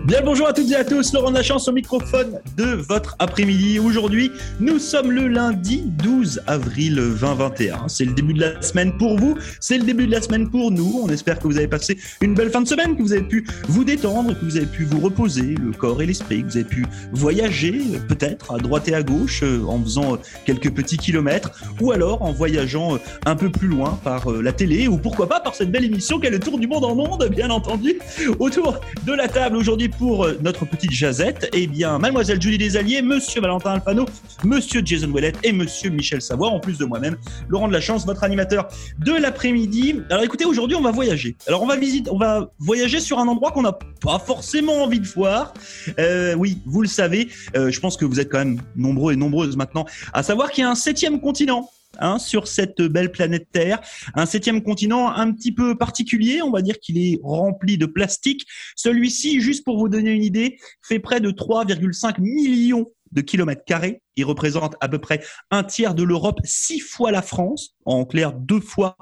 [0.00, 3.78] Bien bonjour à toutes et à tous, Laurent Lachance au microphone de votre après-midi.
[3.78, 7.88] Aujourd'hui, nous sommes le lundi 12 avril 2021.
[7.88, 10.70] C'est le début de la semaine pour vous, c'est le début de la semaine pour
[10.70, 11.02] nous.
[11.04, 13.46] On espère que vous avez passé une belle fin de semaine, que vous avez pu
[13.68, 16.64] vous détendre, que vous avez pu vous reposer, le corps et l'esprit, que vous avez
[16.64, 20.16] pu voyager peut-être à droite et à gauche euh, en faisant
[20.46, 21.50] quelques petits kilomètres
[21.80, 25.40] ou alors en voyageant un peu plus loin par euh, la télé ou pourquoi pas
[25.40, 27.98] par cette belle émission qu'est le Tour du monde en monde, bien entendu.
[28.38, 33.02] Autour de la table aujourd'hui pour euh, notre petite jazette, eh bien, mademoiselle Julie Desalliés,
[33.02, 34.06] monsieur Valentin Alfano,
[34.44, 37.16] monsieur Jason Ouellet et monsieur Michel Savoie, en plus de moi-même,
[37.48, 38.68] Laurent de la Chance, votre animateur
[38.98, 40.00] de l'après-midi.
[40.10, 41.36] Alors écoutez, aujourd'hui, on va voyager.
[41.46, 45.00] Alors on va visiter, on va voyager sur un endroit qu'on n'a pas forcément envie
[45.00, 45.54] de voir.
[45.98, 49.16] Euh, oui, vous le savez, euh, je pense que vous êtes quand même nombreux et
[49.16, 53.48] nombreuses maintenant à savoir qu'il y a un septième continent Hein, sur cette belle planète
[53.52, 53.80] Terre.
[54.14, 58.46] Un septième continent un petit peu particulier, on va dire qu'il est rempli de plastique.
[58.76, 64.02] Celui-ci, juste pour vous donner une idée, fait près de 3,5 millions de kilomètres carrés.
[64.16, 68.32] Il représente à peu près un tiers de l'Europe, six fois la France, en clair
[68.32, 68.96] deux fois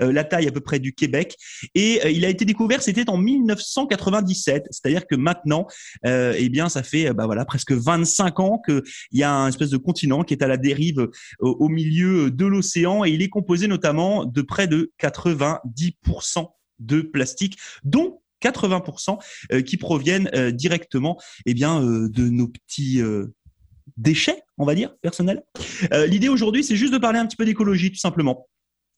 [0.00, 1.36] euh, la taille à peu près du Québec.
[1.74, 5.66] Et euh, il a été découvert, c'était en 1997, c'est-à-dire que maintenant,
[6.06, 9.70] euh, eh bien, ça fait bah voilà presque 25 ans qu'il y a un espèce
[9.70, 11.08] de continent qui est à la dérive
[11.40, 16.46] au milieu de l'océan et il est composé notamment de près de 90%
[16.80, 23.00] de plastique, dont 80% qui proviennent directement eh bien de nos petits
[23.96, 25.42] déchets, on va dire, personnels.
[25.92, 28.48] Euh, l'idée aujourd'hui, c'est juste de parler un petit peu d'écologie, tout simplement.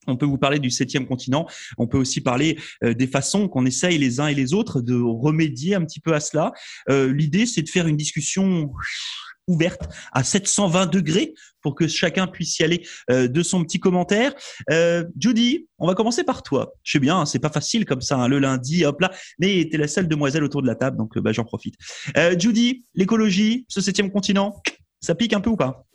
[0.06, 1.46] On peut vous parler du septième continent.
[1.78, 4.94] On peut aussi parler euh, des façons qu'on essaye les uns et les autres de
[4.94, 6.52] remédier un petit peu à cela.
[6.88, 8.72] Euh, l'idée, c'est de faire une discussion
[9.46, 14.32] ouverte à 720 degrés pour que chacun puisse y aller de son petit commentaire.
[15.18, 16.74] Judy, on va commencer par toi.
[16.82, 19.74] Je sais bien, c'est pas facile comme ça hein, le lundi, hop là, mais tu
[19.74, 21.74] es la seule demoiselle autour de la table, donc bah, j'en profite.
[22.38, 24.60] Judy, l'écologie, ce septième continent,
[25.00, 25.86] ça pique un peu ou pas?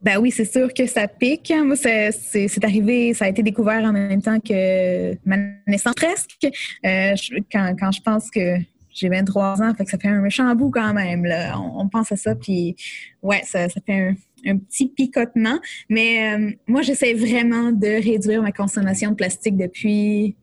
[0.00, 1.52] Ben oui, c'est sûr que ça pique.
[1.64, 6.46] Moi, c'est arrivé, ça a été découvert en même temps que ma naissance presque.
[6.86, 7.14] Euh,
[7.50, 8.58] quand, quand, je pense que
[8.98, 11.24] j'ai 23 ans, fait ça fait un méchant bout quand même.
[11.24, 11.58] Là.
[11.58, 12.74] On, pense à ça, puis
[13.22, 14.14] ouais, ça, fait
[14.44, 15.58] un, petit picotement.
[15.88, 20.36] Mais euh, moi, j'essaie vraiment de réduire ma consommation de plastique depuis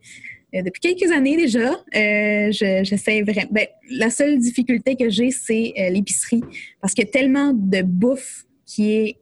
[0.53, 1.71] euh, depuis quelques années déjà.
[1.95, 3.49] Euh, J'essaie vraiment.
[3.89, 6.43] La seule difficulté que j'ai, c'est l'épicerie.
[6.79, 9.17] Parce qu'il y a tellement de bouffe qui est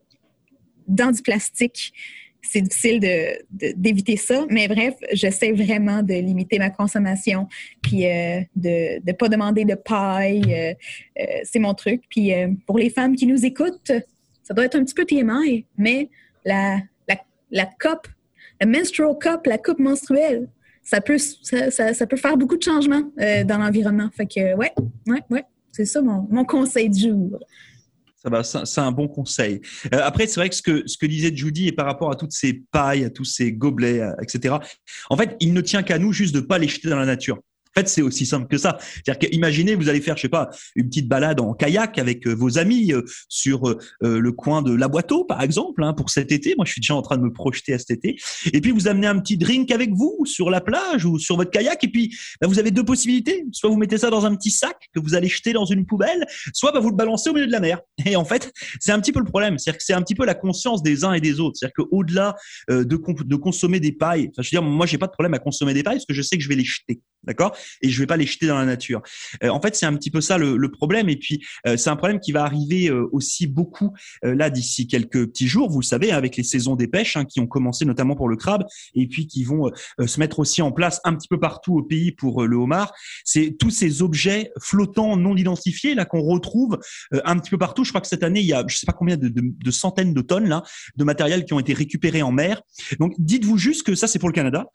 [0.86, 1.92] dans du plastique.
[2.46, 3.00] C'est difficile
[3.50, 4.44] d'éviter ça.
[4.50, 7.48] Mais bref, j'essaie vraiment de limiter ma consommation.
[7.82, 10.76] Puis euh, de ne pas demander de paille.
[11.44, 12.02] c'est mon truc.
[12.08, 12.32] Puis
[12.66, 13.92] pour les femmes qui nous écoutent,
[14.42, 16.10] ça doit être un petit peu TMI, mais
[16.44, 16.78] la,
[17.08, 17.16] la,
[17.50, 18.06] la coupe,
[18.60, 20.48] la menstrual cup, la coupe menstruelle,
[20.82, 24.10] ça peut, ça, peut faire beaucoup de changements euh, dans l'environnement.
[24.14, 24.72] Fait que, ouais,
[25.06, 27.40] ouais, ouais, c'est ça mon, mon conseil du jour.
[28.24, 29.60] Ça va, c'est un bon conseil.
[29.92, 32.54] Euh, après, c'est vrai que ce, que disait Judy et par rapport à toutes ces
[32.72, 34.56] pailles, à tous ces gobelets, etc.
[35.10, 37.38] En fait, il ne tient qu'à nous juste de pas les jeter dans la nature.
[37.76, 38.78] En fait, c'est aussi simple que ça.
[38.78, 42.24] C'est-à-dire que imaginez, vous allez faire, je sais pas, une petite balade en kayak avec
[42.28, 46.08] euh, vos amis euh, sur euh, le coin de la Boiteau, par exemple, hein, pour
[46.08, 46.54] cet été.
[46.56, 48.16] Moi, je suis déjà en train de me projeter à cet été.
[48.52, 51.50] Et puis, vous amenez un petit drink avec vous sur la plage ou sur votre
[51.50, 51.82] kayak.
[51.82, 53.44] Et puis, bah, vous avez deux possibilités.
[53.50, 56.24] Soit vous mettez ça dans un petit sac que vous allez jeter dans une poubelle,
[56.52, 57.80] soit bah, vous le balancez au milieu de la mer.
[58.06, 59.58] Et en fait, c'est un petit peu le problème.
[59.58, 61.56] C'est-à-dire que c'est un petit peu la conscience des uns et des autres.
[61.58, 62.36] C'est-à-dire qu'au-delà
[62.68, 65.40] de, de consommer des pailles, enfin, je veux dire, moi, j'ai pas de problème à
[65.40, 67.00] consommer des pailles parce que je sais que je vais les jeter.
[67.24, 67.56] D'accord?
[67.82, 69.02] Et je vais pas les jeter dans la nature.
[69.42, 71.08] Euh, en fait, c'est un petit peu ça le, problème.
[71.08, 73.92] Et puis, euh, c'est un problème qui va arriver euh, aussi beaucoup
[74.22, 75.70] là d'ici quelques petits jours.
[75.70, 78.36] Vous le savez, avec les saisons des pêches hein, qui ont commencé notamment pour le
[78.36, 78.64] crabe
[78.94, 79.70] et puis qui vont
[80.04, 82.92] se mettre aussi en place un petit peu partout au pays pour le homard.
[83.24, 86.78] C'est tous ces objets flottants non identifiés là qu'on retrouve
[87.12, 87.84] un petit peu partout.
[87.84, 90.14] Je crois que cette année, il y a je sais pas combien de, de centaines
[90.14, 90.62] de tonnes là
[90.96, 92.62] de matériel qui ont été récupérés en mer.
[92.98, 94.66] Donc, dites-vous juste que ça, c'est pour le Canada,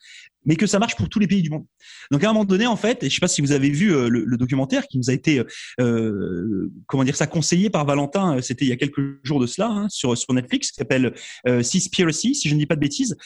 [0.45, 1.65] mais que ça marche pour tous les pays du monde.
[2.11, 3.93] Donc, à un moment donné, en fait, et je sais pas si vous avez vu
[3.93, 5.43] euh, le, documentaire qui nous a été,
[5.79, 9.45] euh, comment dire ça, conseillé par Valentin, euh, c'était il y a quelques jours de
[9.45, 11.13] cela, hein, sur, Netflix, qui s'appelle
[11.47, 13.17] euh, si je ne dis pas de bêtises,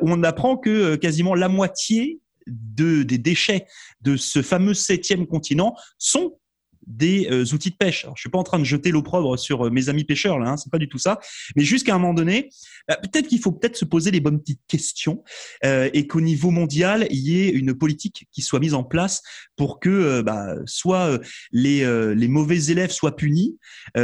[0.00, 3.66] où on apprend que quasiment la moitié de, des déchets
[4.00, 6.38] de ce fameux septième continent sont
[6.86, 8.04] des euh, outils de pêche.
[8.04, 10.50] Alors, je suis pas en train de jeter l'opprobre sur euh, mes amis pêcheurs là,
[10.50, 11.20] hein, c'est pas du tout ça.
[11.56, 12.50] Mais jusqu'à un moment donné,
[12.88, 15.22] bah, peut-être qu'il faut peut-être se poser les bonnes petites questions
[15.64, 19.22] euh, et qu'au niveau mondial, il y ait une politique qui soit mise en place
[19.56, 21.18] pour que bah, soit
[21.52, 21.84] les,
[22.14, 23.58] les mauvais élèves soient punis,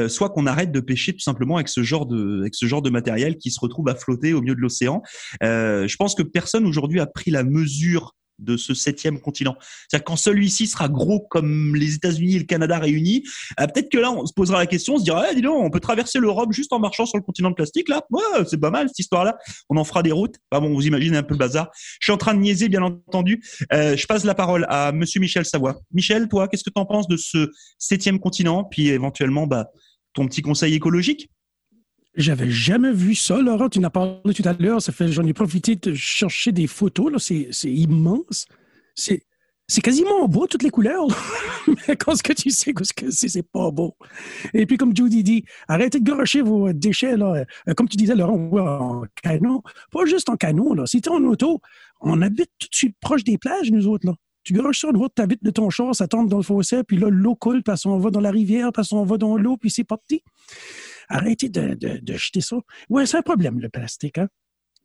[0.08, 2.90] soit qu'on arrête de pêcher tout simplement avec ce genre de avec ce genre de
[2.90, 5.02] matériel qui se retrouve à flotter au milieu de l'océan.
[5.40, 9.56] je pense que personne aujourd'hui a pris la mesure de ce septième continent.
[9.88, 13.24] C'est-à-dire quand celui-ci sera gros comme les États-Unis et le Canada réunis,
[13.60, 15.62] euh, peut-être que là on se posera la question, on se dira, eh, dis donc,
[15.62, 18.02] on peut traverser l'Europe juste en marchant sur le continent de plastique là.
[18.10, 19.36] Ouais, c'est pas mal cette histoire-là.
[19.68, 20.36] On en fera des routes.
[20.50, 21.70] Bah bon, vous imaginez un peu le bazar.
[22.00, 23.42] Je suis en train de niaiser, bien entendu.
[23.72, 25.80] Euh, je passe la parole à Monsieur Michel Savoie.
[25.92, 29.70] Michel, toi, qu'est-ce que tu en penses de ce septième continent, puis éventuellement, bah,
[30.14, 31.30] ton petit conseil écologique?
[32.18, 33.68] J'avais jamais vu ça, Laurent.
[33.68, 34.80] Tu en as parlé tout à l'heure.
[34.80, 37.22] J'en ai profité de chercher des photos.
[37.22, 38.46] C'est, immense.
[38.96, 39.22] C'est,
[39.82, 41.06] quasiment beau, toutes les couleurs.
[41.88, 43.96] Mais quand ce que tu sais que c'est, c'est pas beau?
[44.52, 47.14] Et puis, comme Judy dit, arrêtez de garocher vos déchets.
[47.14, 47.44] Euh,
[47.76, 49.62] comme tu disais, Laurent, en canot.
[49.92, 50.86] Pas juste en canot, là.
[50.86, 51.60] Si tu es en auto,
[52.00, 54.14] on habite tout de suite proche des plages, nous autres, là.
[54.42, 56.82] Tu garoches sur une route, tu habites de ton char, ça tombe dans le fossé,
[56.82, 59.58] puis là, l'eau coule, puis on va dans la rivière, puis on va dans l'eau,
[59.58, 60.22] puis c'est parti.
[61.08, 62.56] Arrêtez de, de, jeter ça.
[62.88, 64.18] Ouais, c'est un problème, le plastique.
[64.18, 64.28] Hein?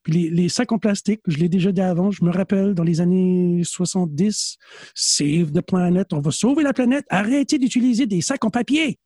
[0.03, 2.99] Puis les, sacs en plastique, je l'ai déjà dit avant, je me rappelle dans les
[3.01, 4.57] années 70,
[4.93, 8.99] Save the Planet, on va sauver la planète, arrêtez d'utiliser des sacs en papier.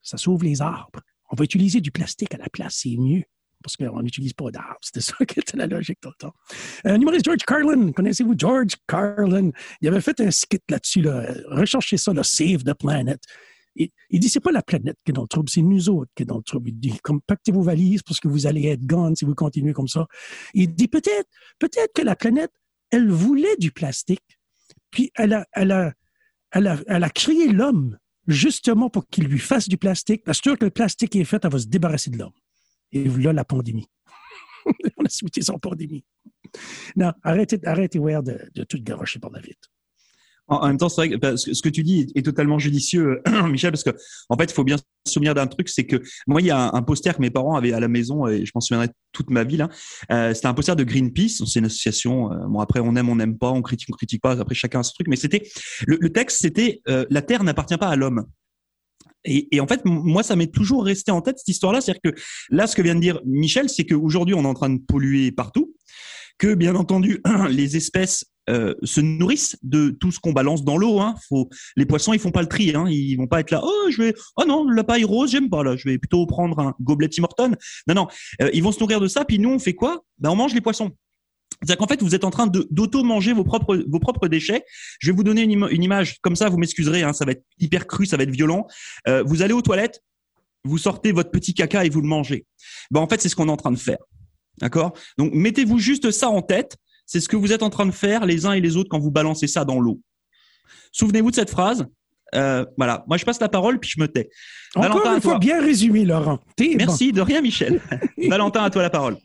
[0.00, 1.00] Ça sauve les arbres.
[1.30, 3.24] On va utiliser du plastique à la place, c'est mieux.
[3.62, 4.78] Parce qu'on n'utilise pas d'arbres.
[4.80, 6.34] C'était ça qui était la logique tout le temps.
[6.86, 7.90] Euh, numéro George Carlin.
[7.90, 9.50] Connaissez-vous George Carlin?
[9.80, 11.02] Il avait fait un skit là-dessus.
[11.02, 11.26] Là.
[11.48, 13.20] Recherchez ça, là, Save the Planet
[13.78, 16.10] il, il dit c'est pas la planète qui est dans le trouble, c'est nous autres
[16.14, 16.68] qui est dans le trouble.
[16.68, 19.88] Il dit compactez vos valises parce que vous allez être gone si vous continuez comme
[19.88, 20.06] ça.
[20.54, 21.28] Il dit peut-être,
[21.58, 22.52] peut-être que la planète,
[22.90, 24.38] elle voulait du plastique,
[24.90, 25.92] puis elle a, elle a,
[26.52, 30.22] elle a, elle a créé l'homme justement pour qu'il lui fasse du plastique.
[30.24, 32.32] Parce que le plastique est fait, elle va se débarrasser de l'homme.
[32.92, 33.88] Et là, la pandémie.
[34.96, 36.04] On a souhaité son pandémie.
[36.96, 39.40] Non, arrêtez, arrêtez de, de tout garocher par la.
[40.48, 43.84] En, même temps, c'est vrai que ce que tu dis est, totalement judicieux, Michel, parce
[43.84, 43.90] que
[44.28, 46.70] en fait, il faut bien se souvenir d'un truc, c'est que moi, il y a
[46.72, 49.44] un, poster que mes parents avaient à la maison et je m'en souviendrai toute ma
[49.44, 49.58] vie.
[49.58, 49.68] Là.
[50.10, 51.44] Euh, c'était un poster de Greenpeace.
[51.46, 52.32] C'est une association.
[52.32, 54.40] Euh, bon, après, on aime, on n'aime pas, on critique, on critique pas.
[54.40, 55.08] Après, chacun a ce truc.
[55.08, 55.42] Mais c'était
[55.86, 58.24] le, le, texte, c'était euh, la Terre n'appartient pas à l'homme.
[59.24, 61.80] Et, et, en fait, moi, ça m'est toujours resté en tête cette histoire-là.
[61.80, 62.20] C'est-à-dire que
[62.50, 65.32] là, ce que vient de dire Michel, c'est qu'aujourd'hui, on est en train de polluer
[65.32, 65.74] partout,
[66.38, 67.20] que bien entendu,
[67.50, 71.00] les espèces euh, se nourrissent de tout ce qu'on balance dans l'eau.
[71.00, 71.14] Hein.
[71.28, 72.74] Faut, les poissons, ils font pas le tri.
[72.74, 72.86] Hein.
[72.88, 73.60] Ils vont pas être là.
[73.62, 74.14] Oh, je vais.
[74.36, 75.76] Oh non, la paille rose, j'aime pas là.
[75.76, 77.52] Je vais plutôt prendre un gobelet Tim Horton.
[77.86, 78.08] Non, non.
[78.42, 79.24] Euh, ils vont se nourrir de ça.
[79.24, 80.02] Puis nous, on fait quoi?
[80.18, 80.90] Ben, on mange les poissons.
[81.60, 84.64] C'est-à-dire qu'en fait, vous êtes en train d'auto-manger vos propres, déchets.
[85.00, 87.42] Je vais vous donner une, une image comme ça, vous m'excuserez, hein, ça va être
[87.58, 88.66] hyper cru, ça va être violent.
[89.08, 90.00] Euh, vous allez aux toilettes,
[90.64, 92.46] vous sortez votre petit caca et vous le mangez.
[92.92, 93.98] Ben, en fait, c'est ce qu'on est en train de faire.
[94.60, 94.92] D'accord?
[95.16, 96.76] Donc, mettez-vous juste ça en tête.
[97.08, 98.98] C'est ce que vous êtes en train de faire les uns et les autres quand
[98.98, 99.98] vous balancez ça dans l'eau.
[100.92, 101.86] Souvenez-vous de cette phrase.
[102.34, 104.28] Euh, voilà, moi je passe la parole puis je me tais.
[104.74, 106.38] Encore Valentin, une fois, bien résumé, Laurent.
[106.76, 107.80] Merci, de rien, Michel.
[108.28, 109.16] Valentin, à toi la parole.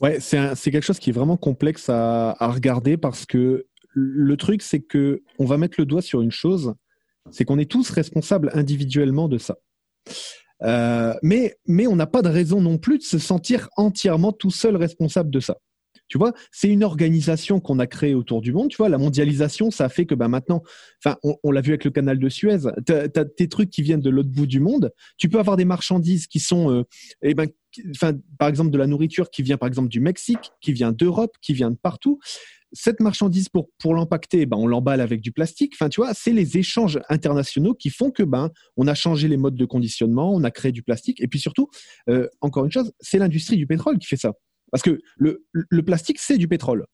[0.00, 4.62] Ouais, c'est quelque chose qui est vraiment complexe à, à regarder parce que le truc,
[4.62, 6.74] c'est que on va mettre le doigt sur une chose,
[7.30, 9.56] c'est qu'on est tous responsables individuellement de ça.
[10.62, 14.50] Euh, mais, mais on n'a pas de raison non plus de se sentir entièrement tout
[14.50, 15.58] seul responsable de ça.
[16.12, 18.68] Tu vois, c'est une organisation qu'on a créée autour du monde.
[18.68, 20.62] Tu vois, la mondialisation, ça fait que ben, maintenant,
[21.22, 24.10] on, l'a vu avec le canal de Suez, tu as, tes trucs qui viennent de
[24.10, 24.92] l'autre bout du monde.
[25.16, 26.82] Tu peux avoir des marchandises qui sont, euh,
[27.22, 27.48] eh ben,
[28.38, 31.54] par exemple, de la nourriture qui vient, par exemple, du Mexique, qui vient d'Europe, qui
[31.54, 32.18] vient de partout
[32.74, 35.74] cette marchandise pour pour l'impacter, ben on l'emballe avec du plastique.
[35.76, 39.36] Enfin, tu vois, c'est les échanges internationaux qui font que ben on a changé les
[39.36, 41.68] modes de conditionnement, on a créé du plastique, et puis surtout,
[42.08, 44.32] euh, encore une chose, c'est l'industrie du pétrole qui fait ça.
[44.72, 45.44] Parce que le,
[45.82, 46.86] plastique, c'est du pétrole.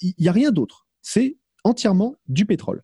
[0.00, 0.86] Il n'y a rien d'autre.
[1.02, 2.82] C'est entièrement du pétrole.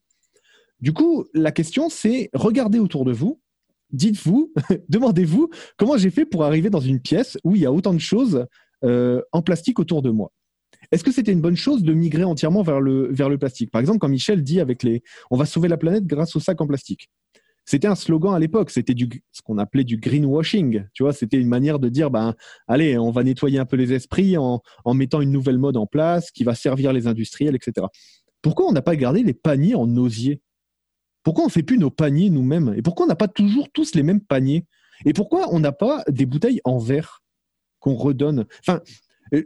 [0.80, 3.40] Du coup, la question, c'est regardez autour de vous,
[3.92, 4.52] dites-vous,
[4.88, 7.98] demandez-vous comment j'ai fait pour arriver dans une pièce où il y a autant de
[7.98, 8.46] choses
[8.84, 10.32] euh, en plastique autour de moi?
[10.90, 13.70] Est-ce que c'était une bonne chose de migrer entièrement vers le, vers le plastique?
[13.70, 16.60] Par exemple, quand Michel dit avec les on va sauver la planète grâce au sac
[16.60, 17.08] en plastique.
[17.70, 20.86] C'était un slogan à l'époque, c'était du ce qu'on appelait du greenwashing.
[20.92, 22.34] Tu vois, c'était une manière de dire ben
[22.66, 24.60] allez, on va nettoyer un peu les esprits en,
[24.92, 27.86] mettant une nouvelle mode en place qui va servir les industriels, etc.
[28.42, 30.42] Pourquoi on n'a pas gardé les paniers en osier?
[31.22, 32.74] Pourquoi on fait plus nos paniers nous-mêmes?
[32.76, 34.66] Et pourquoi on n'a pas toujours tous les mêmes paniers?
[35.04, 37.22] Et pourquoi on n'a pas des bouteilles en verre
[37.78, 38.46] qu'on redonne?
[38.66, 38.80] Enfin,
[39.32, 39.44] euh,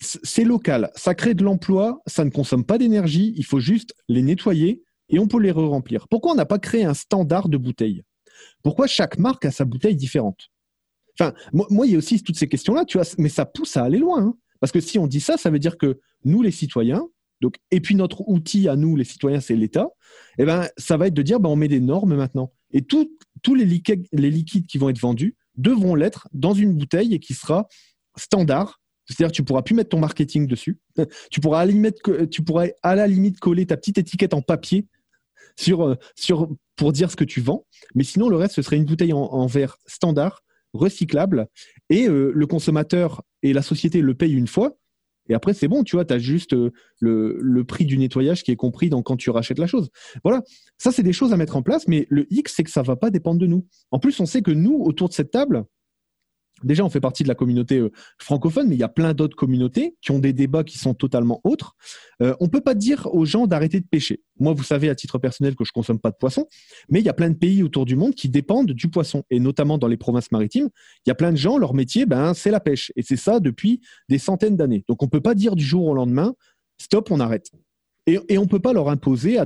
[0.00, 4.22] c'est local, ça crée de l'emploi, ça ne consomme pas d'énergie, il faut juste les
[4.22, 6.08] nettoyer et on peut les re-remplir.
[6.08, 8.02] Pourquoi on n'a pas créé un standard de bouteilles
[8.62, 10.50] Pourquoi chaque marque a sa bouteille différente?
[11.18, 13.98] Enfin, moi, il y a aussi toutes ces questions-là, tu mais ça pousse à aller
[13.98, 14.22] loin.
[14.22, 14.34] Hein.
[14.60, 17.08] parce que si on dit ça, ça veut dire que nous, les citoyens,
[17.40, 19.88] donc, et puis notre outil à nous, les citoyens, c'est l'État,
[20.38, 22.52] eh ben, ça va être de dire, ben, on met des normes maintenant.
[22.72, 23.08] Et tous
[23.54, 27.66] les, liquides, qui vont être vendus devront l'être dans une bouteille et qui sera
[28.16, 30.80] standard C'est-à-dire tu pourras plus mettre ton marketing dessus.
[31.30, 31.66] tu pourras
[32.30, 34.86] tu pourrais à la limite coller ta petite étiquette en papier
[35.58, 37.66] sur, euh, sur, pour dire ce que tu vends.
[37.94, 41.48] Mais sinon, le reste, ce serait une bouteille en, verre standard, recyclable,
[41.90, 44.76] et euh, le consommateur et la société le payent une fois.
[45.30, 48.42] Et après, c'est bon, tu vois, tu as juste euh, le, le, prix du nettoyage
[48.42, 49.90] qui est compris dans quand tu rachètes la chose.
[50.22, 50.42] Voilà,
[50.78, 52.96] ça, c'est des choses à mettre en place, mais le X, c'est que ça va
[52.96, 53.66] pas dépendre de nous.
[53.90, 55.64] En plus, on sait que nous, autour de cette table,
[56.64, 59.36] Déjà, on fait partie de la communauté euh, francophone, mais il y a plein d'autres
[59.36, 61.76] communautés qui ont des débats qui sont totalement autres.
[62.22, 64.22] Euh, on peut pas dire aux gens d'arrêter de pêcher.
[64.38, 66.46] Moi, vous savez, à titre personnel, que je consomme pas de poisson,
[66.88, 69.40] mais il y a plein de pays autour du monde qui dépendent du poisson, et
[69.40, 70.68] notamment dans les provinces maritimes.
[71.06, 73.40] Il y a plein de gens, leur métier, ben, c'est la pêche, et c'est ça
[73.40, 74.84] depuis des centaines d'années.
[74.88, 76.34] Donc, on peut pas dire du jour au lendemain,
[76.78, 77.50] stop, on arrête.
[78.06, 79.38] Et, et on ne peut pas leur imposer,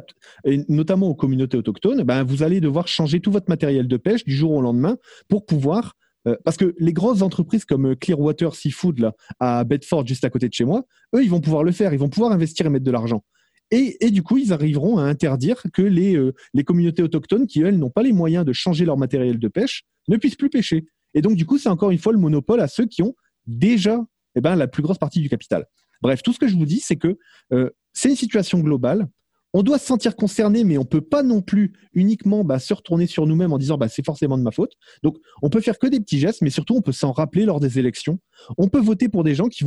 [0.69, 4.35] notamment aux communautés autochtones, ben, vous allez devoir changer tout votre matériel de pêche du
[4.35, 5.97] jour au lendemain pour pouvoir
[6.29, 10.49] euh, parce que les grosses entreprises comme Clearwater Seafood là, à Bedford, juste à côté
[10.49, 11.93] de chez moi, eux, ils vont pouvoir le faire.
[11.93, 13.25] Ils vont pouvoir investir et mettre de l'argent.
[13.71, 17.63] Et, et, du coup, ils arriveront à interdire que les, euh, les communautés autochtones, qui
[17.63, 20.85] elles n'ont pas les moyens de changer leur matériel de pêche, ne puissent plus pêcher.
[21.15, 23.15] Et donc, du coup, c'est encore une fois le monopole à ceux qui ont
[23.47, 23.99] déjà
[24.37, 25.65] eh ben, la plus grosse partie du capital.
[26.03, 27.17] Bref, tout ce que je vous dis, c'est que
[27.53, 29.09] euh, c'est une situation globale
[29.53, 33.07] on doit se sentir concerné, mais on peut pas non plus uniquement bah, se retourner
[33.07, 34.73] sur nous-mêmes en disant bah, c'est forcément de ma faute.
[35.03, 37.61] Donc, on peut faire que des petits gestes, mais surtout, on peut s'en rappeler lors
[37.61, 38.19] des élections.
[38.57, 39.65] On peut voter pour des gens qui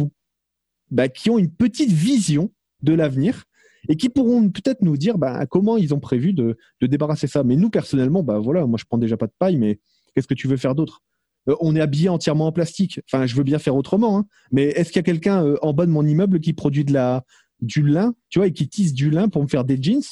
[0.92, 2.51] bah, ont une petite vision
[2.82, 3.44] de l'avenir
[3.88, 5.15] et qui pourront peut-être nous dire
[5.50, 7.44] comment ils ont prévu de, débarrasser ça.
[7.44, 9.80] Mais nous, personnellement, bah voilà, moi, je prends déjà pas de paille, mais
[10.13, 11.01] qu'est-ce que tu veux faire d'autre?
[11.48, 13.00] Euh, on est habillé entièrement en plastique.
[13.06, 14.25] Enfin, je veux bien faire autrement, hein.
[14.51, 16.94] mais est-ce qu'il y a quelqu'un euh, en bas de mon immeuble qui produit de
[16.94, 17.24] la,
[17.66, 20.04] du lin, tu vois, et qui tisse du lin pour me faire des jeans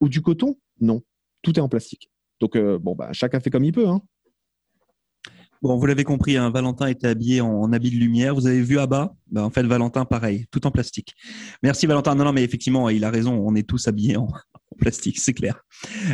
[0.00, 0.56] ou du coton?
[0.80, 1.02] Non,
[1.42, 2.10] tout est en plastique.
[2.40, 3.88] Donc, euh, bon, bah, chacun fait comme il peut.
[3.88, 4.02] Hein.
[5.62, 8.34] Bon, vous l'avez compris, hein, Valentin était habillé en, habit de lumière.
[8.34, 9.14] Vous avez vu à bas?
[9.30, 11.14] Bah, En fait, Valentin, pareil, tout en plastique.
[11.62, 12.14] Merci, Valentin.
[12.14, 13.34] Non, non, mais effectivement, il a raison.
[13.34, 14.28] On est tous habillés en,
[14.78, 15.62] plastique, c'est clair.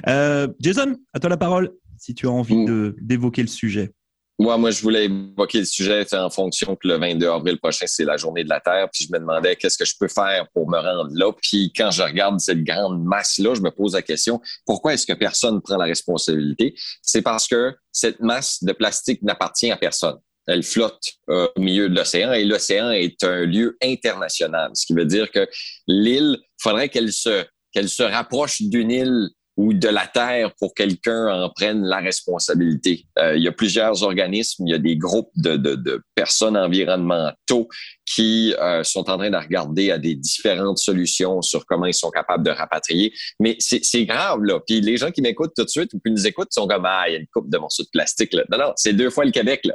[0.06, 2.64] Euh, Jason, à toi la parole, si tu as envie
[3.00, 3.92] d'évoquer le sujet.
[4.38, 8.04] Moi, moi, je voulais évoquer le sujet en fonction que le 22 avril prochain, c'est
[8.04, 8.88] la journée de la Terre.
[8.92, 11.32] Puis je me demandais qu'est-ce que je peux faire pour me rendre là.
[11.42, 15.12] Puis quand je regarde cette grande masse-là, je me pose la question, pourquoi est-ce que
[15.12, 16.74] personne prend la responsabilité?
[17.02, 20.16] C'est parce que cette masse de plastique n'appartient à personne.
[20.46, 24.72] Elle flotte euh, au milieu de l'océan et l'océan est un lieu international.
[24.74, 25.46] Ce qui veut dire que
[25.86, 31.26] l'île, faudrait qu'elle se, qu'elle se rapproche d'une île ou de la terre pour quelqu'un
[31.26, 33.04] en prenne la responsabilité.
[33.18, 36.56] Euh, il y a plusieurs organismes, il y a des groupes de, de, de personnes
[36.56, 37.68] environnementaux
[38.06, 42.10] qui euh, sont en train de regarder à des différentes solutions sur comment ils sont
[42.10, 43.12] capables de rapatrier.
[43.40, 44.60] Mais c'est grave, là.
[44.66, 47.04] Puis les gens qui m'écoutent tout de suite ou qui nous écoutent sont comme, ah,
[47.08, 48.44] il y a une coupe de morceaux de plastique, là.
[48.50, 49.74] Non, non, c'est deux fois le Québec, là.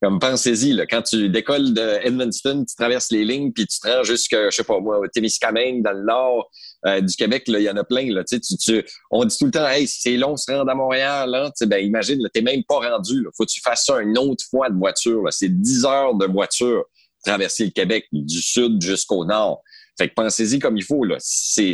[0.00, 3.88] Comme pensez-y, là, quand tu décolles de Edmundston, tu traverses les lignes, puis tu te
[3.88, 6.48] rends jusqu'à, je sais pas moi, au Témiscamingue, dans le nord
[6.86, 8.12] euh, du Québec, il y en a plein.
[8.12, 11.30] Là, tu, tu, on dit tout le temps, hey, c'est long se rendre à Montréal.
[11.30, 11.50] Là.
[11.62, 13.22] Ben, imagine, tu n'es même pas rendu.
[13.22, 13.30] Là.
[13.36, 15.24] faut que tu fasses ça une autre fois de voiture.
[15.30, 16.84] C'est 10 heures de voiture
[17.24, 19.62] traverser le Québec du sud jusqu'au nord.
[19.98, 21.04] Fait que pensez-y comme il faut.
[21.04, 21.16] Là.
[21.18, 21.72] C'est,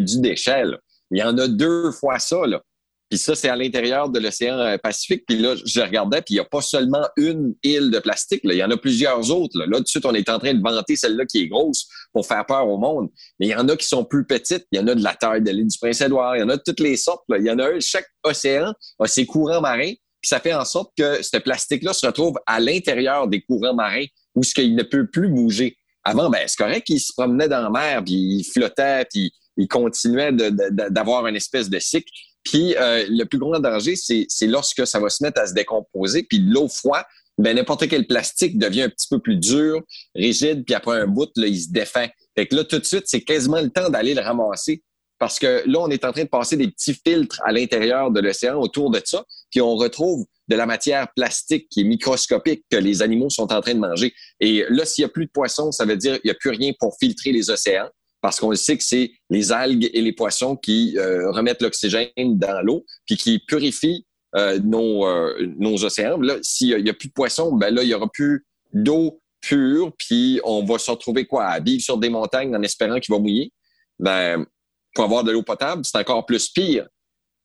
[0.00, 0.62] du déchet.
[1.10, 2.46] Il y en a deux fois ça.
[2.46, 2.62] Là.
[3.10, 5.24] Puis ça, c'est à l'intérieur de l'océan euh, Pacifique.
[5.26, 8.42] Puis là, je regardais, puis il n'y a pas seulement une île de plastique.
[8.44, 8.54] Là.
[8.54, 9.58] Il y en a plusieurs autres.
[9.58, 9.66] Là.
[9.76, 12.44] tout de suite, on est en train de vanter celle-là qui est grosse pour faire
[12.46, 13.10] peur au monde.
[13.38, 14.66] Mais il y en a qui sont plus petites.
[14.72, 16.36] Il y en a de la taille de l'île du Prince-Édouard.
[16.36, 17.24] Il y en a de toutes les sortes.
[17.28, 17.38] Là.
[17.38, 17.80] Il y en a un.
[17.80, 19.92] Chaque océan a ses courants marins.
[20.20, 24.06] Puis ça fait en sorte que ce plastique-là se retrouve à l'intérieur des courants marins
[24.34, 25.76] où ce qu'il ne peut plus bouger.
[26.02, 29.68] Avant, ben, c'est correct qu'il se promenait dans la mer, puis il flottait, puis il
[29.68, 32.10] continuait d'avoir une espèce de cycle.
[32.44, 36.22] Puis euh, le plus grand danger, c'est lorsque ça va se mettre à se décomposer,
[36.22, 37.04] puis l'eau froide,
[37.38, 39.82] ben n'importe quel plastique devient un petit peu plus dur,
[40.14, 42.12] rigide, puis après un bout, là, il se défait.
[42.36, 44.82] Fait que là, tout de suite, c'est quasiment le temps d'aller le ramasser.
[45.18, 48.20] Parce que là, on est en train de passer des petits filtres à l'intérieur de
[48.20, 52.76] l'océan autour de ça, puis on retrouve de la matière plastique qui est microscopique que
[52.76, 54.12] les animaux sont en train de manger.
[54.40, 56.50] Et là, s'il n'y a plus de poissons, ça veut dire qu'il n'y a plus
[56.50, 57.88] rien pour filtrer les océans
[58.24, 62.62] parce qu'on sait que c'est les algues et les poissons qui euh, remettent l'oxygène dans
[62.62, 66.16] l'eau, puis qui purifient euh, nos, euh, nos océans.
[66.16, 69.92] Là, s'il n'y a, plus de poissons, ben là, il n'y aura plus d'eau pure,
[69.98, 71.44] puis on va se retrouver quoi?
[71.44, 73.52] À vivre sur des montagnes en espérant qu'il va mouiller?
[73.98, 74.46] Ben,
[74.94, 76.88] pour avoir de l'eau potable, c'est encore plus pire.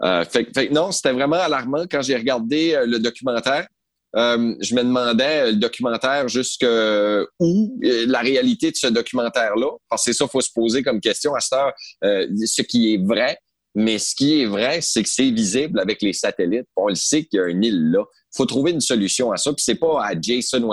[0.02, 3.68] fait, fait, non, c'était vraiment alarmant quand j'ai regardé le documentaire.
[4.16, 9.72] Euh, je me demandais euh, le documentaire jusque où euh, la réalité de ce documentaire-là,
[9.88, 13.06] parce que c'est ça faut se poser comme question à cette heure, ce qui est
[13.06, 13.38] vrai.
[13.76, 16.66] Mais ce qui est vrai, c'est que c'est visible avec les satellites.
[16.76, 18.04] On le sait qu'il y a une île là.
[18.36, 19.54] faut trouver une solution à ça.
[19.54, 20.68] Puis c'est pas à Jason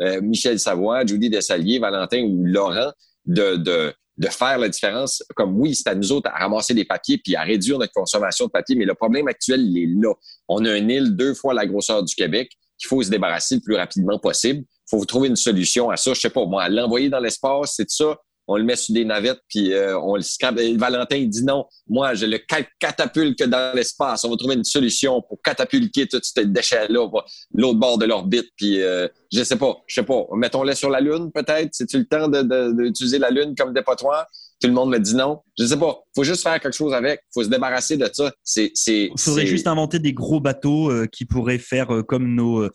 [0.00, 2.92] euh, Michel Savoie, Judy Dessalier, Valentin ou Laurent
[3.26, 5.22] de, de, de faire la différence.
[5.34, 8.46] Comme oui, c'est à nous autres à ramasser des papiers puis à réduire notre consommation
[8.46, 10.14] de papier, mais le problème actuel, il est là.
[10.46, 13.60] On a une île deux fois la grosseur du Québec qu'il faut se débarrasser le
[13.60, 14.60] plus rapidement possible.
[14.60, 16.14] Il faut trouver une solution à ça.
[16.14, 18.16] Je sais pas, moi, l'envoyer dans l'espace, c'est ça
[18.48, 20.58] on le met sur des navettes, puis euh, on le scrape.
[20.58, 22.38] Valentin, il dit non, moi, je le
[22.80, 24.24] catapulte dans l'espace.
[24.24, 27.06] On va trouver une solution pour catapulter tout ce déchet-là,
[27.54, 28.48] l'autre bord de l'orbite.
[28.56, 30.26] Puis, euh, je sais pas, je sais pas.
[30.32, 31.68] Mettons-le sur la Lune, peut-être.
[31.72, 34.26] C'est-tu le temps d'utiliser la Lune comme dépotoir?
[34.60, 35.40] Tout le monde me dit non.
[35.58, 36.00] Je sais pas.
[36.14, 37.20] Faut juste faire quelque chose avec.
[37.32, 38.32] Faut se débarrasser de ça.
[38.42, 39.10] C'est, c'est.
[39.16, 42.68] Faudrait juste inventer des gros bateaux euh, qui pourraient faire euh, comme nos,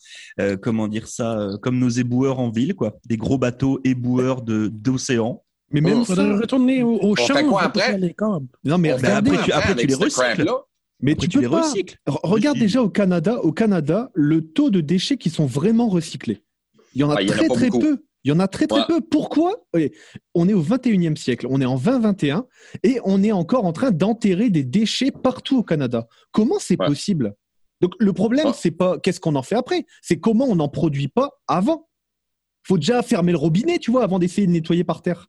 [0.61, 2.95] comment dire ça, comme nos éboueurs en ville, quoi.
[3.05, 7.63] Des gros bateaux éboueurs de d'océan mais même il faudrait retourner au, au champ quoi
[7.63, 7.97] après?
[7.97, 8.15] les.
[8.63, 10.45] Non, mais après, tu, après tu les recycles.
[11.01, 11.97] Mais tu, les recycles.
[12.05, 16.43] Regarde déjà au Canada, au Canada, le taux de déchets qui sont vraiment recyclés.
[16.95, 18.03] Il y en a très très peu.
[18.23, 19.01] Il y en a très très peu.
[19.01, 19.65] Pourquoi?
[20.33, 22.45] On est au 21e siècle, on est en 2021
[22.83, 26.07] et on est encore en train d'enterrer des déchets partout au Canada.
[26.31, 27.35] Comment c'est possible?
[27.81, 31.09] Donc le problème, c'est pas qu'est-ce qu'on en fait après, c'est comment on n'en produit
[31.09, 31.89] pas avant.
[32.65, 35.27] Faut déjà fermer le robinet, tu vois, avant d'essayer de nettoyer par terre.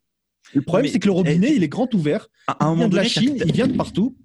[0.53, 2.29] Le problème, c'est que le robinet, il est grand ouvert.
[2.47, 4.17] À il vient de la Chine, il vient de partout.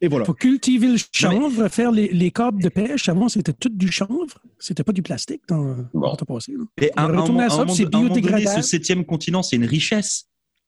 [0.00, 0.24] Et voilà.
[0.24, 3.08] Il faut cultiver le chanvre, faire les, les câbles de pêche.
[3.08, 4.38] Avant, c'était tout du chanvre.
[4.58, 6.12] C'était pas du plastique dans bon.
[6.18, 6.54] le passé.
[6.80, 8.62] Et à, un, à ça, c'est biodégradable.
[8.62, 10.26] ce septième continent, c'est une richesse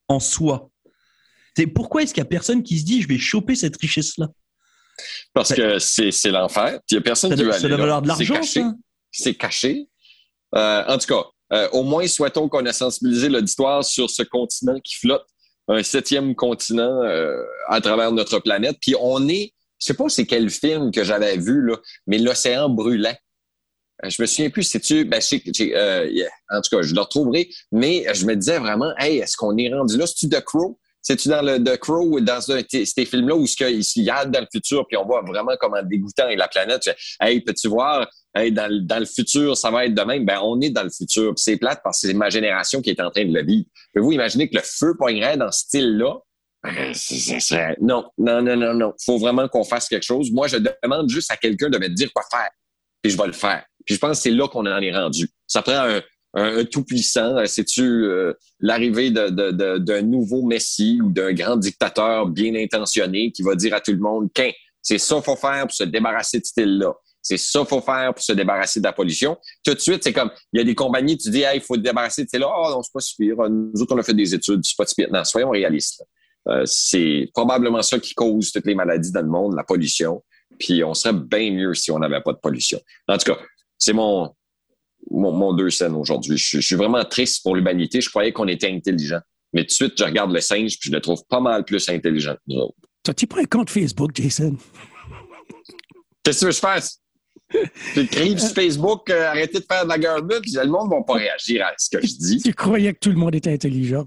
[0.08, 0.70] en soi.
[1.74, 4.28] pourquoi est-ce qu'il y a personne qui se dit je vais choper cette richesse-là?
[5.32, 6.80] Parce que c'est l'enfer.
[6.90, 7.60] Il n'y a personne qui veut aller.
[7.60, 8.40] Ça doit valoir de l'argent,
[9.10, 9.88] C'est caché.
[10.54, 14.80] Euh, en tout cas, euh, au moins, souhaitons qu'on ait sensibilisé l'auditoire sur ce continent
[14.80, 15.26] qui flotte,
[15.68, 18.78] un septième continent euh, à travers notre planète.
[18.80, 22.68] Puis on est, je sais pas c'est quel film que j'avais vu, là, mais l'océan
[22.68, 23.14] brûlant.
[24.04, 28.26] Euh, je me souviens plus, c'est-tu, ben, en tout cas, je le retrouverai, mais je
[28.26, 30.06] me disais vraiment, hey, est-ce qu'on est rendu là?
[30.06, 30.78] C'est-tu The Crow?
[31.08, 34.86] C'est-tu dans le The Crow dans ces films-là où il se garde dans le futur
[34.86, 36.90] puis on voit vraiment comment dégoûtant est la planète?
[37.18, 40.26] Hey, peux-tu voir dans, dans, le futur, ça va être de même?
[40.26, 41.32] Ben, on est dans le futur.
[41.36, 43.64] C'est plate parce que c'est ma génération qui est en train de le vivre.
[43.94, 46.14] Pouvez-vous imaginer que le feu poignerait dans ce style-là?
[46.62, 46.92] Ben,
[47.80, 48.92] non, non, non, non, non.
[49.02, 50.30] faut vraiment qu'on fasse quelque chose.
[50.30, 52.50] Moi, je demande juste à quelqu'un de me dire quoi faire.
[53.02, 53.64] Puis je vais le faire.
[53.86, 55.26] Puis je pense que c'est là qu'on en est rendu.
[55.46, 56.02] Ça prend un,
[56.34, 57.36] un, tout-puissant.
[57.46, 63.42] C'est-tu euh, l'arrivée d'un de, de, nouveau messie ou d'un grand dictateur bien intentionné qui
[63.42, 64.50] va dire à tout le monde qu'un,
[64.82, 66.94] c'est ça qu'il faut faire pour se débarrasser de ce style-là.
[67.20, 69.36] C'est ça qu'il faut faire pour se débarrasser de la pollution.
[69.64, 71.76] Tout de suite, c'est comme, il y a des compagnies, tu dis, hey, il faut
[71.76, 72.48] te débarrasser de là.
[72.48, 74.94] Oh non, c'est pas si Nous autres, on a fait des études, c'est pas si
[75.10, 76.02] Non, soyons réalistes.
[76.48, 80.22] Euh, c'est probablement ça qui cause toutes les maladies dans le monde, la pollution.
[80.58, 82.80] Puis on serait bien mieux si on n'avait pas de pollution.
[83.06, 83.38] En tout cas,
[83.76, 84.34] c'est mon,
[85.10, 86.36] mon, deux scènes aujourd'hui.
[86.36, 88.00] Je, suis vraiment triste pour l'humanité.
[88.00, 89.20] Je croyais qu'on était intelligent.
[89.52, 91.88] Mais tout de suite, je regarde le singe puis je le trouve pas mal plus
[91.88, 92.76] intelligent que nous autres.
[93.02, 94.56] T'as-tu pas un compte Facebook, Jason?
[96.22, 97.00] Qu'est-ce que tu veux que je fasse?
[97.94, 101.02] J'écris sur Facebook, euh, arrêtez de faire de la gueule puis le monde ne va
[101.02, 102.42] pas réagir à ce que je dis.
[102.42, 104.06] Tu croyais que tout le monde était intelligent?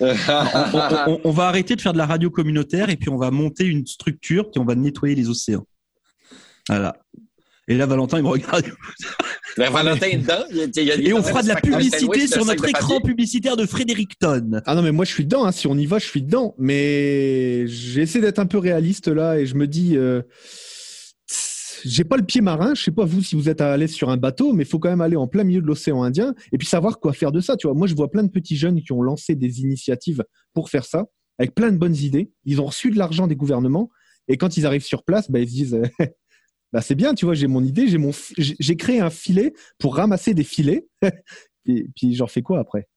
[0.00, 3.86] on, va arrêter de faire de la radio communautaire et puis on va monter une
[3.86, 5.66] structure puis on va nettoyer les océans.
[6.68, 6.96] Voilà.
[7.70, 8.64] Et là, Valentin, il me regarde.
[9.56, 10.44] Valentin est dedans.
[10.74, 14.60] et on fera de la publicité sur notre écran publicitaire de Fredericton.
[14.66, 15.44] Ah non, mais moi, je suis dedans.
[15.46, 15.52] Hein.
[15.52, 16.56] Si on y va, je suis dedans.
[16.58, 19.96] Mais j'essaie d'être un peu réaliste là et je me dis.
[19.96, 20.22] Euh
[21.84, 22.74] j'ai pas le pied marin.
[22.74, 24.78] Je sais pas vous si vous êtes à l'aise sur un bateau, mais il faut
[24.78, 27.40] quand même aller en plein milieu de l'océan Indien et puis savoir quoi faire de
[27.40, 27.56] ça.
[27.56, 30.68] Tu vois, moi je vois plein de petits jeunes qui ont lancé des initiatives pour
[30.68, 31.06] faire ça,
[31.38, 32.32] avec plein de bonnes idées.
[32.44, 33.88] Ils ont reçu de l'argent des gouvernements
[34.28, 35.82] et quand ils arrivent sur place, bah, ils se disent.
[36.72, 39.96] bah c'est bien, tu vois, j'ai mon idée, j'ai mon, j'ai créé un filet pour
[39.96, 40.86] ramasser des filets,
[41.66, 42.88] et puis j'en fais quoi après,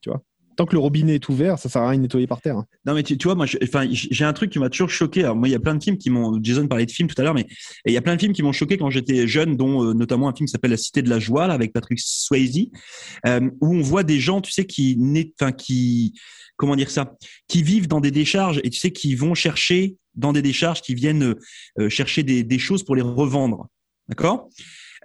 [0.00, 0.22] tu vois?
[0.56, 2.58] Tant que le robinet est ouvert, ça sert à rien de nettoyer par terre.
[2.58, 2.66] Hein.
[2.84, 5.22] Non, mais tu, vois, moi, j'ai un truc qui m'a toujours choqué.
[5.22, 6.38] Alors, moi, il y a plein de films qui m'ont.
[6.42, 7.46] Jason parlait de films tout à l'heure, mais
[7.86, 10.28] il y a plein de films qui m'ont choqué quand j'étais jeune, dont euh, notamment
[10.28, 12.66] un film qui s'appelle La Cité de la Joie, là, avec Patrick Swayze,
[13.26, 14.98] euh, où on voit des gens, tu sais, qui,
[15.40, 16.12] enfin, qui,
[16.56, 17.14] comment dire ça,
[17.48, 20.94] qui vivent dans des décharges et tu sais, qui vont chercher dans des décharges, qui
[20.94, 21.34] viennent
[21.78, 23.68] euh, chercher des, des choses pour les revendre.
[24.08, 24.48] D'accord?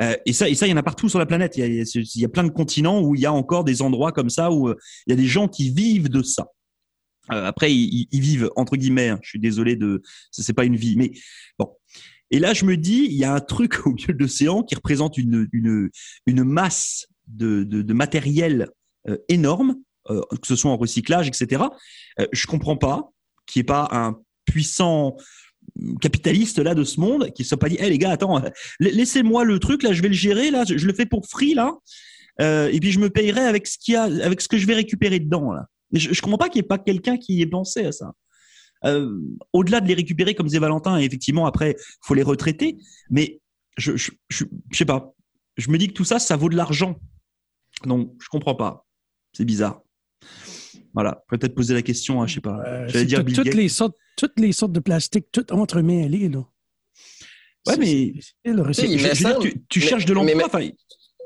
[0.01, 1.57] Euh, et ça, et ça, il y en a partout sur la planète.
[1.57, 3.81] Il y, a, il y a plein de continents où il y a encore des
[3.81, 4.75] endroits comme ça où euh,
[5.07, 6.47] il y a des gens qui vivent de ça.
[7.27, 9.09] Après, ils, ils, vivent entre guillemets.
[9.09, 11.11] Hein, je suis désolé de, c'est pas une vie, mais
[11.57, 11.69] bon.
[12.29, 14.75] Et là, je me dis, il y a un truc au milieu de l'océan qui
[14.75, 15.89] représente une une
[16.27, 18.69] une masse de de, de matériel
[19.27, 19.75] énorme,
[20.07, 21.63] que ce soit en recyclage, etc.
[22.31, 23.11] je comprends pas
[23.47, 24.19] qu'il n'y ait pas un
[24.55, 25.17] puissant
[25.99, 28.41] capitaliste là de ce monde qui se sont pas dit, hé les gars, attends,
[28.79, 31.73] laissez-moi le truc là, je vais le gérer là, je, le fais pour free là.
[32.39, 34.65] euh, et puis je me payerai avec ce qu'il y a, avec ce que je
[34.65, 35.65] vais récupérer dedans là.
[35.91, 38.13] Je, je comprends pas qu'il n'y ait pas quelqu'un qui ait pensé à ça.
[38.85, 39.09] Euh,
[39.51, 42.77] au-delà de les récupérer comme disait Valentin, et effectivement après faut les retraiter,
[43.09, 43.41] mais
[43.77, 45.13] je, je, je, je sais pas.
[45.57, 46.95] Je me dis que tout ça, ça vaut de l'argent.
[47.85, 48.85] Donc je comprends pas.
[49.33, 49.81] C'est bizarre.
[50.93, 52.57] Voilà, peut-être poser la question, hein, je sais pas.
[52.65, 53.55] Euh, J'allais dire Bill toutes, Gates.
[53.55, 56.29] les sortes, toutes les sortes de plastique, toutes entremêlées.
[56.29, 56.43] Là.
[57.67, 58.13] Ouais, mais- c'est-
[58.45, 58.91] c'est le Tu sais, recyclage.
[58.91, 60.69] il Je- me semble- tu, tu mais- cherches de l'emploi, enfin,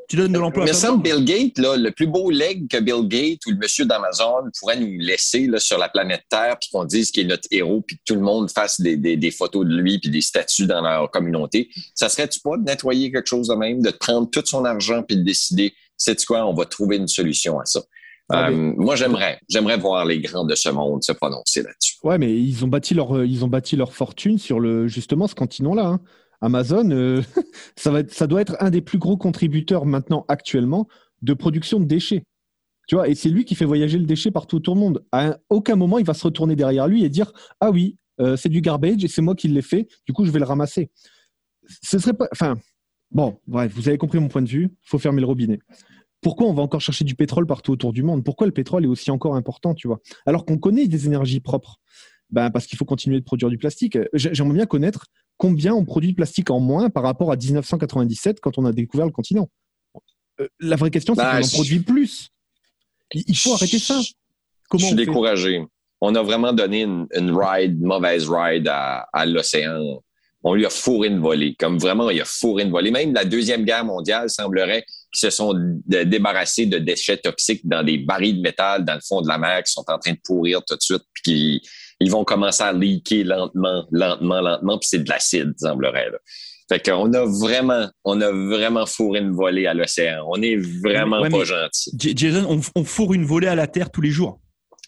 [0.08, 0.64] tu donnes de l'emploi.
[0.64, 1.04] plein de semble.
[1.04, 4.80] Bill Gates, là, le plus beau leg que Bill Gates ou le monsieur d'Amazon pourrait
[4.80, 7.98] nous laisser là, sur la planète Terre, puis qu'on dise qu'il est notre héros, puis
[7.98, 10.82] que tout le monde fasse des, des- des photos de lui, puis des statues dans
[10.82, 14.66] leur communauté, ça serait-tu pas de nettoyer quelque chose de même, de prendre tout son
[14.66, 17.82] argent, puis de décider, c'est quoi, on va trouver une solution à ça?
[18.30, 21.96] Ah, Euh, moi, j'aimerais, j'aimerais voir les grands de ce monde se prononcer là-dessus.
[22.04, 25.28] Ouais, mais ils ont bâti leur, euh, ils ont bâti leur fortune sur le, justement
[25.28, 25.88] ce continent-là.
[25.88, 26.00] hein.
[26.42, 27.22] Amazon, euh,
[27.76, 30.88] ça, va être, ça doit être un des plus gros contributeurs maintenant, actuellement,
[31.22, 32.24] de production de déchets.
[32.88, 35.04] Tu vois, et c'est lui qui fait voyager le déchet partout autour du monde.
[35.12, 38.36] À un- aucun moment, il va se retourner derrière lui et dire Ah oui, euh,
[38.36, 40.90] c'est du garbage et c'est moi qui l'ai fait, du coup, je vais le ramasser.
[41.84, 42.28] Ce serait pas.
[42.32, 42.58] Enfin,
[43.12, 45.60] bon, bref, vous avez compris mon point de vue, faut fermer le robinet.
[46.22, 48.24] Pourquoi on va encore chercher du pétrole partout autour du monde?
[48.24, 50.00] Pourquoi le pétrole est aussi encore important, tu vois?
[50.26, 51.78] Alors qu'on connaît des énergies propres.
[52.32, 53.98] Ben, parce qu'il faut continuer de produire du plastique.
[54.14, 55.06] J'ai- J'aimerais bien connaître
[55.38, 59.06] combien on produit de plastique en moins par rapport à 1997 quand on a découvert
[59.08, 59.50] le continent.
[60.40, 62.30] Euh, La vraie question, c'est Ben, qu'on en produit plus.
[63.14, 64.00] Il faut arrêter ça.
[64.70, 65.66] Comment je suis on découragé.
[66.02, 70.02] On a vraiment donné une, une ride, une mauvaise ride à, à l'océan.
[70.44, 71.56] On lui a fourré une volée.
[71.60, 72.92] Comme vraiment, il a fourré une volée.
[72.92, 75.54] Même la Deuxième Guerre mondiale semblerait qu'ils se sont
[75.86, 79.38] dé- débarrassés de déchets toxiques dans des barils de métal dans le fond de la
[79.38, 81.04] mer qui sont en train de pourrir tout de suite.
[81.14, 81.62] Puis qu'ils-
[82.00, 84.78] ils vont commencer à leaker lentement, lentement, lentement.
[84.78, 86.10] Puis c'est de l'acide, semblerait.
[86.12, 86.18] Là.
[86.72, 90.24] Fait qu'on a vraiment, on a vraiment fourré une volée à l'océan.
[90.30, 91.92] On est vraiment Ouais, pas gentil.
[91.98, 94.40] Jason, on, on fourre une volée à la terre tous les jours.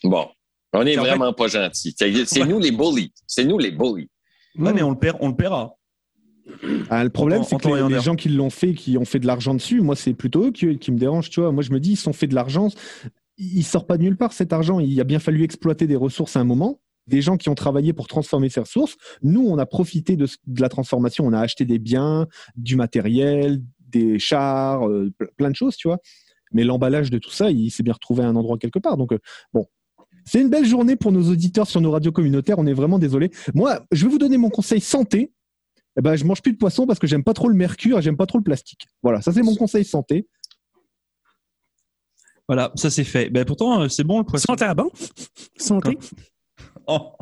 [0.04, 0.28] Bon.
[0.72, 1.94] On est fait- vraiment pas gentil.
[1.98, 2.46] C'est c'est Ouais.
[2.48, 3.12] nous les bullies.
[3.26, 4.08] C'est nous les bullies.
[4.58, 5.74] Ouais, mais on le perd, on le paiera.
[6.90, 9.54] Ah, le problème, c'est que les, gens qui l'ont fait, qui ont fait de l'argent
[9.54, 11.52] dessus, moi, c'est plutôt eux qui, qui me dérangent, tu vois.
[11.52, 12.68] Moi, je me dis, ils se sont fait de l'argent.
[13.38, 14.78] Il sort pas de nulle part, cet argent.
[14.80, 16.80] Il a bien fallu exploiter des ressources à un moment.
[17.06, 18.96] Des gens qui ont travaillé pour transformer ces ressources.
[19.22, 21.26] Nous, on a profité de, ce- de la transformation.
[21.26, 25.88] On a acheté des biens, du matériel, des chars, euh, ple- plein de choses, tu
[25.88, 25.98] vois.
[26.52, 28.96] Mais l'emballage de tout ça, il s'est bien retrouvé à un endroit quelque part.
[28.96, 29.18] Donc, euh,
[29.52, 29.66] bon.
[30.24, 32.58] C'est une belle journée pour nos auditeurs sur nos radios communautaires.
[32.58, 33.30] On est vraiment désolé.
[33.54, 35.32] Moi, je vais vous donner mon conseil santé
[35.98, 38.02] eh ben, je mange plus de poisson parce que j'aime pas trop le mercure et
[38.02, 38.86] j'aime pas trop le plastique.
[39.02, 40.26] Voilà, ça c'est mon conseil santé.
[42.48, 43.30] Voilà, ça c'est fait.
[43.30, 44.46] Ben, pourtant, euh, c'est bon le poisson.
[44.46, 44.90] Santé à bon?
[45.56, 45.98] Santé.
[46.88, 47.12] Oh.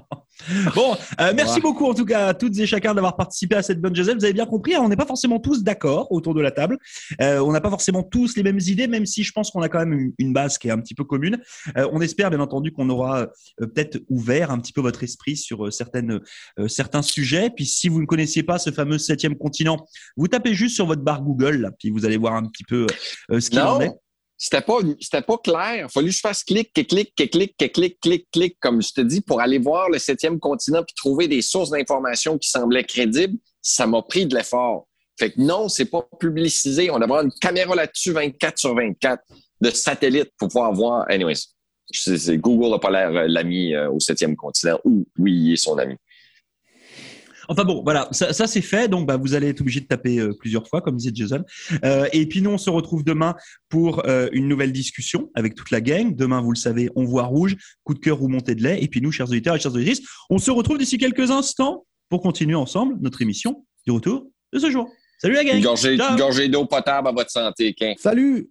[0.74, 1.60] Bon, euh, merci Ouais.
[1.60, 4.16] beaucoup en tout cas à toutes et chacun d'avoir participé à cette bonne Joseph.
[4.16, 6.78] Vous avez bien compris, hein, on n'est pas forcément tous d'accord autour de la table.
[7.20, 9.68] Euh, on n'a pas forcément tous les mêmes idées, même si je pense qu'on a
[9.68, 11.38] quand même une, une base qui est un petit peu commune.
[11.76, 13.26] Euh, on espère bien entendu qu'on aura euh,
[13.58, 16.20] peut-être ouvert un petit peu votre esprit sur euh, certaines,
[16.58, 17.50] euh, certains sujets.
[17.50, 21.02] Puis si vous ne connaissiez pas ce fameux septième continent, vous tapez juste sur votre
[21.02, 22.86] barre Google, là, puis vous allez voir un petit peu
[23.30, 23.90] euh, ce qu'il en est.
[24.42, 25.86] C'était pas, c'était pas clair.
[25.86, 28.90] Il fallu que je fasse clic, clic, clic, clic, clic, clic, clic, clic, comme je
[28.90, 32.84] te dis, pour aller voir le septième continent puis trouver des sources d'informations qui semblaient
[32.84, 33.36] crédibles.
[33.60, 34.88] Ça m'a pris de l'effort.
[35.18, 36.90] Fait que non, c'est pas publicisé.
[36.90, 39.22] On vraiment une caméra là-dessus 24 sur 24
[39.60, 41.04] de satellite pour pouvoir voir.
[41.10, 41.44] Anyways,
[42.38, 45.76] Google n'a pas l'air euh, l'ami euh, au septième continent ou oui, il est son
[45.76, 45.96] ami.
[47.50, 48.88] Enfin bon, voilà, ça, ça, c'est fait.
[48.88, 51.44] Donc, bah, vous allez être obligé de taper euh, plusieurs fois, comme disait Jason.
[51.84, 53.34] Euh, et puis nous, on se retrouve demain
[53.68, 56.14] pour euh, une nouvelle discussion avec toute la gang.
[56.14, 58.80] Demain, vous le savez, on voit rouge, coup de cœur ou montée de lait.
[58.82, 62.22] Et puis nous, chers auditeurs et chers auditrices, on se retrouve d'ici quelques instants pour
[62.22, 64.88] continuer ensemble notre émission du retour de ce jour.
[65.18, 65.56] Salut la gang.
[65.56, 67.94] Une gorgée, gorgée d'eau potable à votre santé, Quin.
[67.98, 68.50] Salut